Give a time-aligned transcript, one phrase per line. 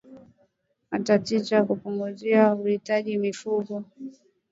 [0.91, 3.83] Matatizo ya upumuaji huathiri mifugo